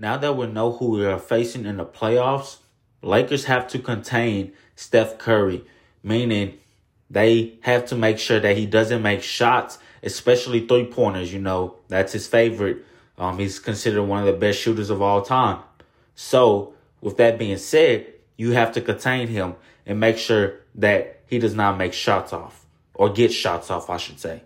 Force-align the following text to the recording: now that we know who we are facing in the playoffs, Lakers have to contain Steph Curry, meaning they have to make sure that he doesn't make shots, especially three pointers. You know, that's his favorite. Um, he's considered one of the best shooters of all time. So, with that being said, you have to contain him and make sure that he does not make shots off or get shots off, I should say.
now 0.00 0.16
that 0.16 0.34
we 0.34 0.46
know 0.46 0.72
who 0.72 0.92
we 0.92 1.04
are 1.04 1.18
facing 1.18 1.66
in 1.66 1.76
the 1.76 1.84
playoffs, 1.84 2.56
Lakers 3.02 3.44
have 3.44 3.68
to 3.68 3.78
contain 3.78 4.52
Steph 4.74 5.18
Curry, 5.18 5.62
meaning 6.02 6.58
they 7.10 7.58
have 7.60 7.84
to 7.86 7.96
make 7.96 8.18
sure 8.18 8.40
that 8.40 8.56
he 8.56 8.64
doesn't 8.64 9.02
make 9.02 9.22
shots, 9.22 9.78
especially 10.02 10.66
three 10.66 10.86
pointers. 10.86 11.34
You 11.34 11.40
know, 11.40 11.76
that's 11.88 12.14
his 12.14 12.26
favorite. 12.26 12.78
Um, 13.18 13.38
he's 13.38 13.58
considered 13.58 14.04
one 14.04 14.20
of 14.20 14.26
the 14.26 14.32
best 14.32 14.58
shooters 14.58 14.88
of 14.88 15.02
all 15.02 15.20
time. 15.20 15.60
So, 16.14 16.72
with 17.02 17.18
that 17.18 17.38
being 17.38 17.58
said, 17.58 18.06
you 18.38 18.52
have 18.52 18.72
to 18.72 18.80
contain 18.80 19.28
him 19.28 19.54
and 19.84 20.00
make 20.00 20.16
sure 20.16 20.60
that 20.76 21.20
he 21.26 21.38
does 21.38 21.54
not 21.54 21.76
make 21.76 21.92
shots 21.92 22.32
off 22.32 22.64
or 22.94 23.10
get 23.10 23.32
shots 23.34 23.70
off, 23.70 23.90
I 23.90 23.98
should 23.98 24.18
say. 24.18 24.42